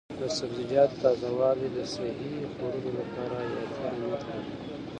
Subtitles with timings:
[0.19, 4.53] د سبزیجاتو تازه والي د صحي خوړو لپاره حیاتي اهمیت لري.